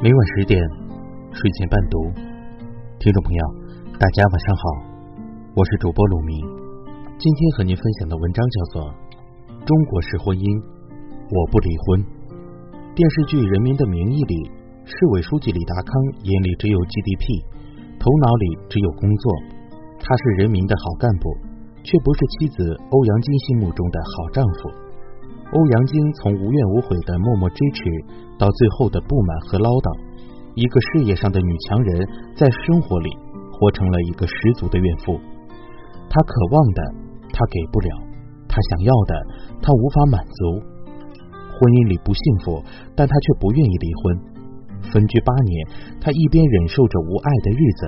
[0.00, 0.62] 每晚十点，
[1.32, 1.98] 睡前伴读。
[3.00, 3.42] 听众朋友，
[3.98, 4.62] 大家晚上好，
[5.56, 6.38] 我是主播鲁明。
[7.18, 8.82] 今天和您分享的文章叫做
[9.66, 10.46] 《中国式婚姻，
[11.34, 11.98] 我不离婚》。
[12.94, 14.34] 电视剧《人民的名义》里，
[14.86, 15.90] 市委书记李达康
[16.22, 17.42] 眼里只有 GDP，
[17.98, 19.26] 头脑里只有工作。
[19.98, 21.26] 他是人民的好干部，
[21.82, 24.70] 却不是妻子欧阳菁心目中的好丈夫。
[25.50, 27.80] 欧阳菁从无怨无悔的默默支持，
[28.38, 29.88] 到最后的不满和唠叨，
[30.52, 32.04] 一个事业上的女强人，
[32.36, 33.08] 在生活里
[33.48, 35.16] 活成了一个十足的怨妇。
[36.12, 36.80] 她渴望的，
[37.32, 37.88] 她给不了；
[38.44, 39.12] 她想要的，
[39.64, 40.40] 她无法满足。
[41.56, 42.60] 婚姻里不幸福，
[42.92, 44.04] 但她却不愿意离婚。
[44.92, 45.56] 分居八年，
[45.96, 47.82] 她一边忍受着无爱的日子，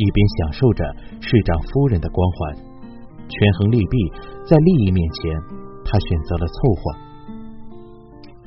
[0.00, 0.80] 一边享受着
[1.20, 2.56] 市长夫人的光环。
[3.28, 3.96] 权衡利弊，
[4.48, 5.61] 在利益面前。
[5.92, 6.82] 他选择了凑合。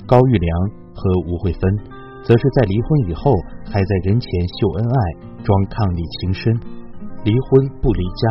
[0.10, 0.50] 高育良
[0.98, 1.62] 和吴慧芬
[2.26, 3.30] 则是在离婚以后，
[3.70, 4.26] 还在人前
[4.58, 4.98] 秀恩爱，
[5.46, 6.50] 装伉俪情深，
[7.22, 8.26] 离婚不离家。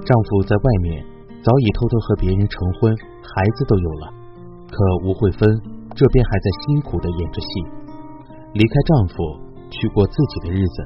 [0.00, 1.04] 丈夫在外面
[1.44, 2.88] 早已偷偷和别人成婚，
[3.20, 4.04] 孩子都有了。
[4.72, 5.44] 可吴慧芬
[5.92, 7.52] 这边还在辛苦的演着戏。
[8.56, 9.16] 离开丈夫，
[9.68, 10.76] 去过自己的日子。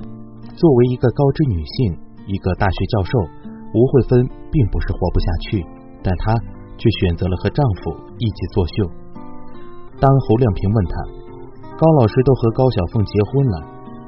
[0.58, 1.94] 作为一个高知女性，
[2.26, 3.19] 一个大学教授，
[3.70, 4.19] 吴慧芬
[4.50, 5.62] 并不是活不下去，
[6.02, 6.34] 但她。
[6.83, 8.75] 却选择了和丈夫一起作秀。
[10.02, 10.94] 当侯亮平问她
[11.78, 13.56] ：“高老师都和高小凤结婚了，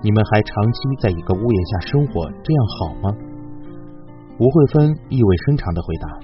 [0.03, 3.15] 你们还长期在一个屋檐下生活，这样好吗？”
[4.43, 6.19] 吴慧芬意味深长的回答：“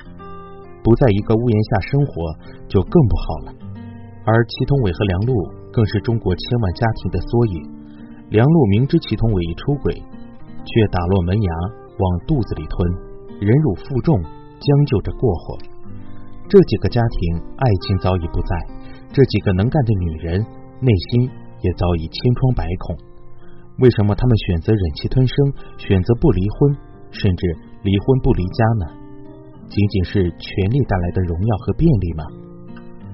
[0.83, 2.34] 不在一个屋檐下生活，
[2.67, 3.55] 就更不好了。”
[4.27, 5.33] 而祁同伟和梁璐
[5.71, 7.62] 更是中国千万家庭的缩影。
[8.28, 11.51] 梁璐明知祁同伟已出轨，却打落门牙
[11.95, 12.91] 往肚子里吞，
[13.39, 15.70] 忍辱负重，将就着过活。
[16.51, 18.51] 这几个家庭，爱情早已不在；
[19.15, 20.43] 这几个能干的女人，
[20.83, 21.31] 内心
[21.62, 22.98] 也早已千疮百孔。
[23.79, 25.34] 为什么他们选择忍气吞声，
[25.78, 26.75] 选择不离婚，
[27.15, 27.43] 甚至
[27.87, 28.84] 离婚不离家呢？
[29.71, 32.27] 仅仅是权力带来的荣耀和便利吗？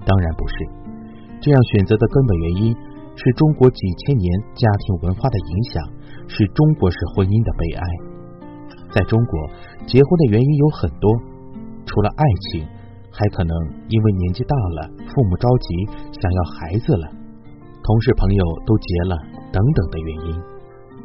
[0.08, 0.54] 当然不是。
[1.44, 2.72] 这样选择的根本原因，
[3.20, 5.84] 是中国几千年家庭文化的影响，
[6.24, 7.84] 是中国式婚姻的悲哀。
[8.96, 9.36] 在中国，
[9.84, 11.12] 结婚的原因有很多，
[11.84, 12.64] 除了爱情。
[13.16, 13.56] 还可能
[13.88, 15.68] 因为年纪大了，父母着急
[16.20, 17.08] 想要孩子了，
[17.82, 19.16] 同事朋友都结了
[19.50, 20.36] 等等的原因，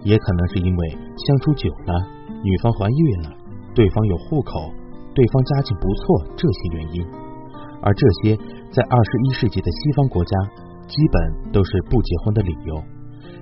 [0.04, 1.96] 也可能是因为相处久了，
[2.44, 3.32] 女方怀孕了，
[3.74, 4.60] 对方有户口，
[5.16, 7.08] 对方家境不错这些原因。
[7.82, 8.36] 而这些
[8.76, 10.38] 在二十一世纪的西方国家，
[10.88, 12.76] 基本都是不结婚的理由。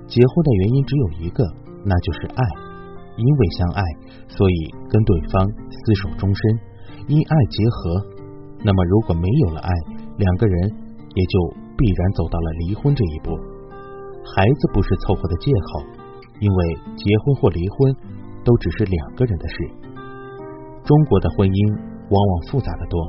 [0.06, 1.42] 结婚的原因只有一个，
[1.84, 2.44] 那就是爱，
[3.16, 3.82] 因为相爱，
[4.28, 4.54] 所以
[4.88, 6.40] 跟对方厮守终身，
[7.08, 8.09] 因爱结合。
[8.62, 9.70] 那么，如果没有了爱，
[10.18, 10.54] 两个人
[11.16, 11.34] 也就
[11.78, 13.32] 必然走到了离婚这一步。
[14.20, 15.80] 孩子不是凑合的借口，
[16.40, 17.96] 因为结婚或离婚
[18.44, 19.54] 都只是两个人的事。
[20.84, 21.56] 中国的婚姻
[22.12, 23.00] 往往复杂的多，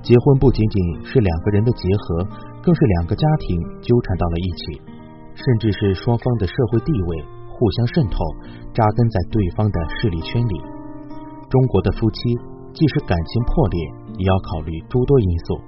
[0.00, 2.24] 结婚不仅仅是两个人的结合，
[2.64, 4.80] 更是两个家庭纠缠到了一起，
[5.36, 8.16] 甚至是双方的社会地位互相渗透，
[8.72, 10.54] 扎根在对方的势力圈里。
[11.52, 12.49] 中国的夫妻。
[12.72, 13.78] 即使感情破裂，
[14.18, 15.60] 也要考虑诸多因素。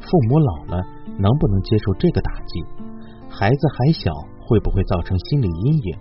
[0.00, 0.82] 父母老了，
[1.18, 2.64] 能不能接受这个打击？
[3.28, 4.12] 孩子还小，
[4.46, 5.98] 会不会造成心理阴影？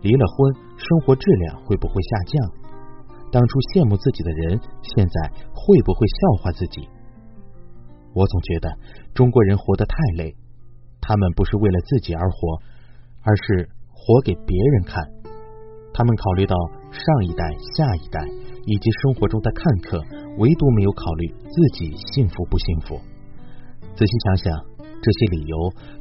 [0.00, 2.52] 离了婚，生活质量会不会下降？
[3.30, 6.88] 当初羡慕自己的人，现在会不会笑话自己？
[8.14, 8.68] 我总觉得
[9.14, 10.36] 中国人活得太累，
[11.00, 12.60] 他们不是为了自己而活，
[13.22, 15.02] 而是活给别人看。
[15.94, 16.56] 他们考虑到
[16.92, 17.42] 上一代、
[17.76, 18.52] 下一代。
[18.64, 19.98] 以及生活中的看客，
[20.38, 22.94] 唯独没有考虑自己幸福不幸福。
[23.98, 24.54] 仔细想想，
[25.02, 25.56] 这些理由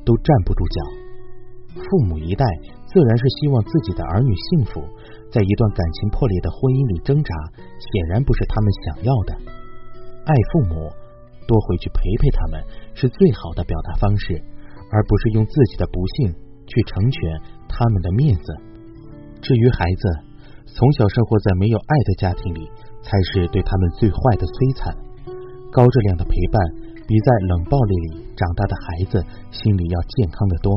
[0.05, 1.81] 都站不住脚。
[1.81, 2.45] 父母一代
[2.85, 4.85] 自然是希望自己的儿女幸福，
[5.33, 9.33] 在一段感情破裂的婚姻里挣扎，显然不是他们想要的。
[10.29, 10.85] 爱父母，
[11.49, 12.61] 多回去陪陪他们，
[12.93, 14.37] 是最好的表达方式，
[14.93, 16.29] 而不是用自己的不幸
[16.69, 18.53] 去成全他们的面子。
[19.41, 20.29] 至于孩子，
[20.73, 22.71] 从小生活在没有爱的家庭里，
[23.03, 24.95] 才是对他们最坏的摧残。
[25.71, 26.55] 高质量的陪伴，
[27.07, 29.19] 比在冷暴力里长大的孩子
[29.51, 30.71] 心里要健康的多。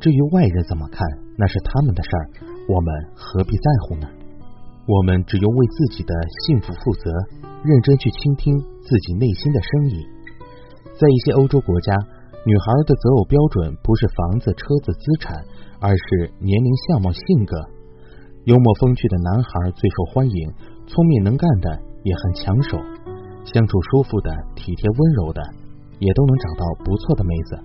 [0.00, 1.00] 至于外人怎么看，
[1.40, 2.24] 那是他们的事儿，
[2.68, 4.06] 我们何必在乎呢？
[4.84, 6.12] 我们只用为自己的
[6.44, 7.08] 幸福负责，
[7.64, 8.52] 认真去倾听
[8.84, 10.04] 自己内心的声音。
[11.00, 11.96] 在一些欧洲国家，
[12.44, 15.40] 女孩的择偶标准不是房子、车子、资产，
[15.80, 17.56] 而是年龄、相貌、性格。
[18.44, 20.52] 幽默风趣的男孩最受欢迎，
[20.86, 22.76] 聪明能干的也很抢手，
[23.42, 25.40] 相处舒服的、体贴温柔的，
[25.98, 27.56] 也都能找到不错的妹子。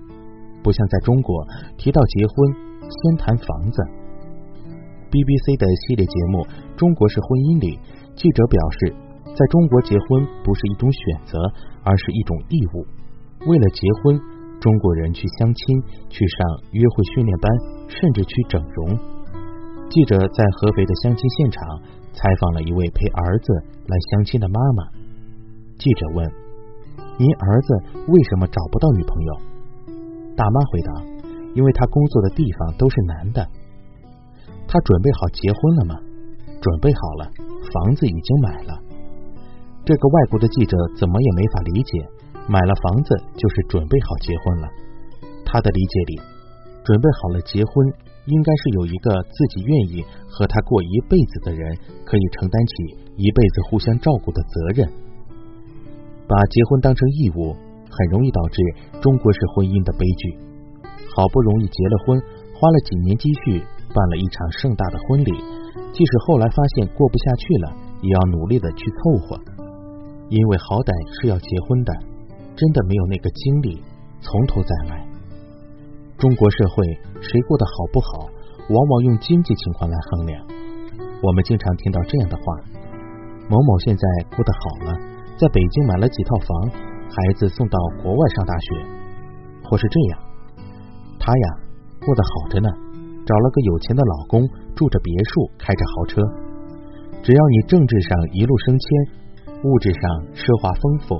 [0.63, 1.35] 不像在中国
[1.75, 2.55] 提到结婚
[2.87, 3.83] 先谈房子。
[5.11, 6.47] BBC 的系列节目
[6.79, 7.75] 《中国式婚姻》里，
[8.15, 8.95] 记者表示，
[9.35, 11.35] 在中国结婚不是一种选择，
[11.83, 12.87] 而是一种义务。
[13.51, 14.15] 为了结婚，
[14.63, 15.59] 中国人去相亲，
[16.07, 16.39] 去上
[16.71, 17.51] 约会训练班，
[17.91, 19.19] 甚至去整容。
[19.89, 21.81] 记者在合肥的相亲现场
[22.13, 23.53] 采访了一位陪儿子
[23.88, 24.86] 来相亲的妈妈。
[25.80, 26.31] 记者问
[27.18, 27.74] ：“您儿子
[28.07, 29.33] 为什么找不到女朋友？”
[30.38, 30.94] 大妈回答
[31.57, 33.47] ：“因为他工作的地方都是男的。”
[34.69, 36.00] 他准备好结婚了吗？
[36.62, 37.31] 准备好了，
[37.74, 38.77] 房子已经买了。
[39.86, 42.06] 这个外国的记者怎么也没法理解，
[42.47, 44.69] 买了房子就是准备好结婚了。
[45.45, 46.21] 他的理解里，
[46.83, 47.74] 准备好了结婚，
[48.25, 52.74] 应该是有一个自己愿意和他过一辈子的人，可以承担起
[53.16, 54.89] 一辈子互相照顾的责任。
[56.27, 57.56] 把结婚当成义务，
[57.89, 58.62] 很容易导致
[59.01, 60.38] 中国式婚姻的悲剧。
[61.16, 62.21] 好不容易结了婚，
[62.54, 63.63] 花了几年积蓄。
[63.89, 65.33] 办了一场盛大的婚礼，
[65.92, 67.74] 即使后来发现过不下去了，
[68.04, 69.42] 也要努力的去凑合，
[70.30, 71.92] 因为好歹是要结婚的，
[72.54, 73.81] 真的没有那个精力
[74.22, 75.08] 从头再来。
[76.19, 76.83] 中国社会
[77.21, 78.27] 谁过得好不好，
[78.68, 80.45] 往往用经济情况来衡量。
[81.24, 82.44] 我们经常听到这样的话：
[83.48, 84.04] 某某现在
[84.36, 85.00] 过得好了，
[85.39, 86.69] 在北京买了几套房，
[87.07, 88.68] 孩子送到国外上大学，
[89.63, 90.19] 或是这样，
[91.18, 91.45] 他呀
[92.06, 92.69] 过得好着呢。
[93.25, 94.42] 找了个有钱的老公，
[94.75, 96.22] 住着别墅，开着豪车。
[97.24, 98.89] 只要你政治上一路升迁，
[99.63, 100.01] 物质上
[100.33, 101.15] 奢华丰富，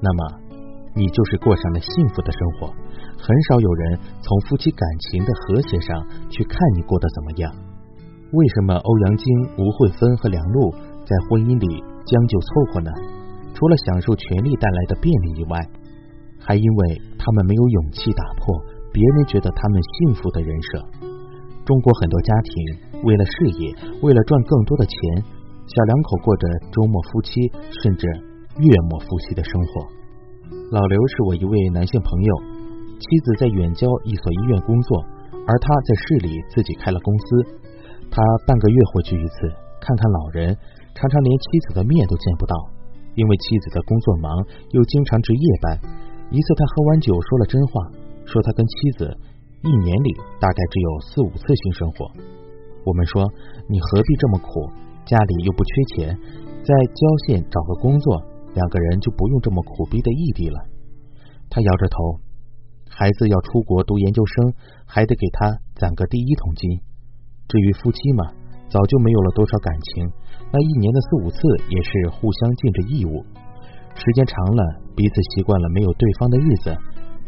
[0.00, 0.49] 那么
[0.94, 2.68] 你就是过上了幸福的生活。
[3.16, 7.52] 很少有人从夫妻感情的和谐上去看你过得怎么样。
[8.32, 9.24] 为什么欧阳菁、
[9.58, 10.70] 吴慧芬和梁璐
[11.04, 12.90] 在婚姻里将就凑合呢？
[13.52, 15.58] 除了享受权力带来的便利以外，
[16.38, 18.56] 还因为他们没有勇气打破
[18.92, 20.86] 别人觉得他们幸福的人设。
[21.66, 24.96] 中国很多家庭为了事业，为了赚更多的钱，
[25.66, 27.52] 小两口过着周末夫妻
[27.82, 28.06] 甚至
[28.56, 29.99] 月末夫妻的生活。
[30.50, 32.34] 老刘是我一位男性朋友，
[32.98, 34.98] 妻子在远郊一所医院工作，
[35.46, 37.24] 而他在市里自己开了公司。
[38.10, 39.46] 他半个月回去一次，
[39.80, 40.50] 看看老人，
[40.94, 42.54] 常常连妻子的面都见不到，
[43.14, 44.30] 因为妻子的工作忙，
[44.70, 45.78] 又经常值夜班。
[46.30, 47.72] 一次他喝完酒说了真话，
[48.26, 49.16] 说他跟妻子。
[49.62, 52.10] 一年里大概只有四五次性生活。
[52.82, 53.22] 我们说
[53.68, 54.66] 你何必这么苦？
[55.04, 56.18] 家里又不缺钱，
[56.64, 58.22] 在郊县找个工作，
[58.54, 60.58] 两个人就不用这么苦逼的异地了。
[61.48, 62.20] 他摇着头，
[62.88, 64.54] 孩子要出国读研究生，
[64.86, 66.80] 还得给他攒个第一桶金。
[67.48, 68.24] 至于夫妻嘛，
[68.68, 70.10] 早就没有了多少感情，
[70.52, 71.38] 那一年的四五次
[71.68, 73.24] 也是互相尽着义务。
[73.94, 74.62] 时间长了，
[74.94, 76.76] 彼此习惯了没有对方的日子，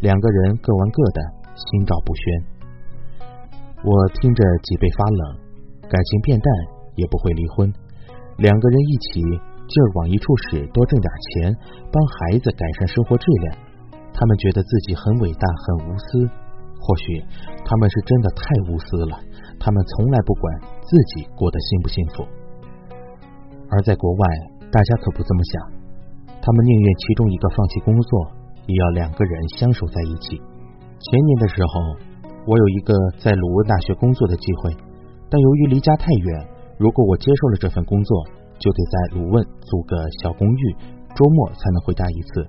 [0.01, 1.43] 两个人各玩各的。
[1.53, 2.25] 心照不宣，
[3.85, 5.37] 我听着脊背发冷。
[5.83, 6.49] 感情变淡
[6.97, 7.71] 也不会离婚，
[8.39, 9.21] 两个人一起
[9.73, 11.57] 劲儿往一处使，多挣点钱，
[11.89, 13.57] 帮孩子改善生活质量。
[14.13, 16.29] 他们觉得自己很伟大，很无私。
[16.85, 17.25] 或许
[17.65, 19.17] 他们是真的太无私了，
[19.59, 20.45] 他们从来不管
[20.83, 22.27] 自己过得幸不幸福。
[23.71, 24.27] 而在国外，
[24.71, 25.73] 大家可不这么想，
[26.43, 28.27] 他们宁愿其中一个放弃工作，
[28.67, 30.37] 也要两个人相守在一起。
[30.37, 31.81] 前年的时候，
[32.47, 34.77] 我有一个在鲁汶大学工作的机会，
[35.31, 38.27] 但由于离家太远，如果我接受了这份工作，
[38.63, 40.63] 就得在鲁汶租个小公寓，
[41.19, 42.47] 周末才能回家一次。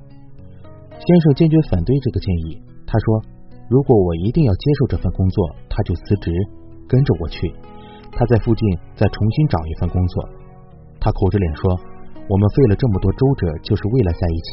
[1.01, 3.05] 先生坚决反对这个建议，他说
[3.67, 6.29] ：“如果我一定要接受这份工作，他就辞职，
[6.87, 7.49] 跟着我去。
[8.13, 8.61] 他在附近
[8.93, 10.29] 再重新找一份工作。”
[11.01, 11.73] 他苦着脸说
[12.29, 14.49] ：“我们费了这么多周折，就是为了在一起，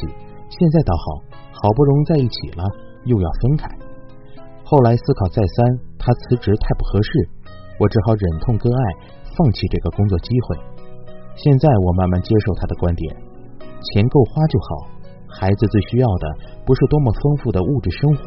[0.49, 1.05] 现在倒好，
[1.53, 2.65] 好不容易在一起了，
[3.05, 3.69] 又要分开。”
[4.65, 7.29] 后来思考再三，他辞职太不合适，
[7.77, 8.83] 我只好忍痛割爱，
[9.37, 10.57] 放弃这个工作机会。
[11.41, 13.15] 现在我慢慢接受他的观点，
[13.81, 14.93] 钱够花就好。
[15.33, 16.25] 孩子最需要的
[16.65, 18.21] 不是多么丰富的物质生活，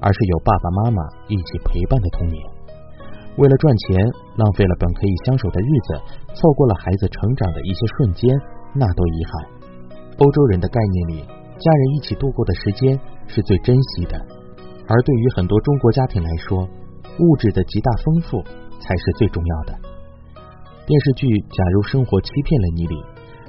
[0.00, 2.40] 而是有爸爸妈妈一起陪伴的童年。
[3.36, 3.98] 为了赚钱，
[4.36, 6.00] 浪费了本可以相守的日子，
[6.32, 8.30] 错过了孩子成长的一些瞬间，
[8.72, 9.50] 那多遗憾。
[10.18, 11.20] 欧洲人的概念里，
[11.58, 14.16] 家人一起度过的时间是最珍惜的。
[14.86, 16.62] 而对于很多中国家庭来说，
[17.18, 18.40] 物质的极大丰富
[18.80, 19.83] 才是最重要的。
[20.86, 23.00] 电视剧《假如生活欺骗了你》里，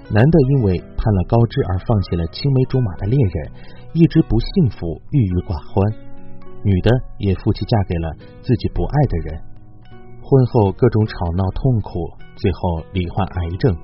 [0.07, 3.35] 男的因为攀了高枝而放弃了青梅竹马的恋人，
[3.91, 5.75] 一直不幸福，郁郁寡欢；
[6.63, 6.87] 女的
[7.19, 8.07] 也负气嫁给了
[8.39, 9.27] 自己不爱的人，
[10.23, 12.07] 婚后各种吵闹痛苦，
[12.39, 13.75] 最后罹患癌症。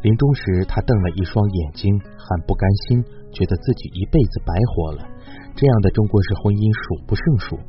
[0.00, 5.04] 临终时，他瞪了一双眼睛，很不甘心，觉得自己一辈子白活了。
[5.52, 7.60] 这样的中国式婚姻数不胜数。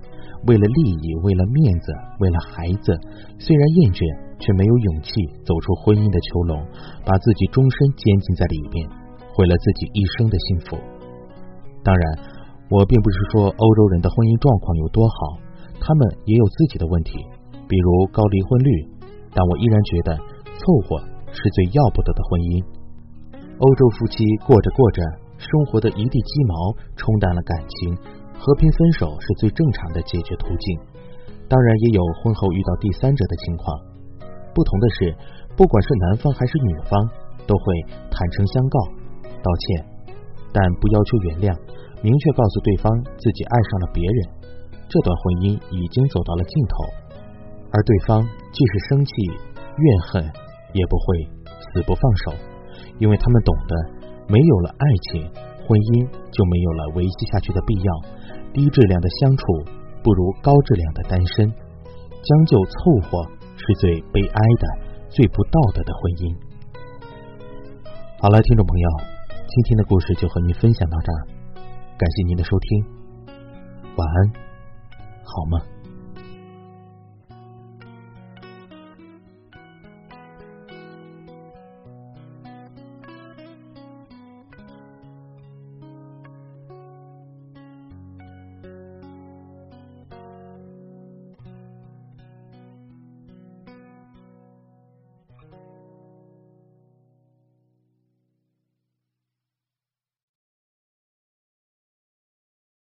[0.47, 2.95] 为了利益，为了面子，为了孩子，
[3.39, 3.99] 虽然厌倦，
[4.39, 5.09] 却没有勇气
[5.45, 6.59] 走出婚姻的囚笼，
[7.05, 8.87] 把自己终身监禁在里面，
[9.33, 10.77] 毁了自己一生的幸福。
[11.83, 12.03] 当然，
[12.69, 15.17] 我并不是说欧洲人的婚姻状况有多好，
[15.79, 17.17] 他们也有自己的问题，
[17.69, 18.69] 比如高离婚率。
[19.35, 20.15] 但我依然觉得，
[20.55, 20.97] 凑合
[21.29, 22.63] 是最要不得的婚姻。
[23.59, 25.03] 欧洲夫妻过着过着，
[25.35, 27.95] 生活的一地鸡毛冲淡了感情。
[28.35, 30.79] 和平分手是最正常的解决途径，
[31.47, 33.94] 当然也有婚后遇到第三者的情况。
[34.55, 34.97] 不同的是，
[35.59, 36.95] 不管是男方还是女方，
[37.45, 37.63] 都会
[38.07, 38.77] 坦诚相告、
[39.43, 39.85] 道歉，
[40.55, 41.51] 但不要求原谅，
[41.99, 42.87] 明确告诉对方
[43.19, 44.17] 自己爱上了别人，
[44.87, 46.73] 这段婚姻已经走到了尽头。
[47.69, 48.23] 而对方
[48.55, 49.11] 即使生气、
[49.75, 50.23] 怨恨，
[50.71, 51.03] 也不会
[51.59, 52.31] 死不放手，
[53.03, 53.75] 因为他们懂得，
[54.31, 55.27] 没有了爱情，
[55.67, 57.89] 婚姻就没有了维系下去的必要。
[58.55, 59.43] 低质量的相处
[59.99, 64.67] 不如高质量的单身，将就凑合是最悲哀的、
[65.09, 66.35] 最不道德的婚姻。
[68.19, 68.89] 好了，听众朋友，
[69.47, 71.19] 今天的故事就和您分享到这儿，
[71.97, 72.85] 感谢您的收听，
[73.95, 74.33] 晚安，
[75.23, 75.74] 好吗。